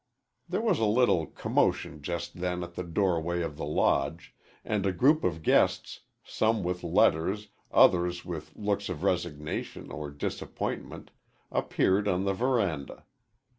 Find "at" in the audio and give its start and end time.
2.63-2.73